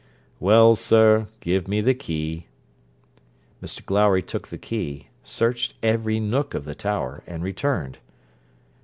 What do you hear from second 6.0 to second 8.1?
nook of the tower, and returned.